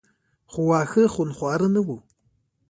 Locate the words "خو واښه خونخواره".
0.51-1.67